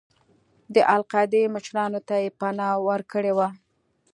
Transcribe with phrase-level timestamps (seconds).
[0.73, 3.47] د القاعدې مشرانو ته یې پناه ورکړې وه.